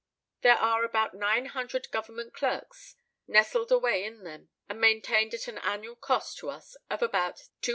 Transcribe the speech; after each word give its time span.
There 0.41 0.57
are 0.57 0.83
about 0.83 1.13
nine 1.13 1.45
hundred 1.45 1.91
Government 1.91 2.33
clerks 2.33 2.95
nestled 3.27 3.71
away 3.71 4.03
in 4.03 4.23
them, 4.23 4.49
and 4.67 4.81
maintained 4.81 5.35
at 5.35 5.47
an 5.47 5.59
annual 5.59 5.95
cost 5.95 6.39
to 6.39 6.49
us 6.49 6.75
of 6.89 7.03
about 7.03 7.49
£275,000. 7.61 7.67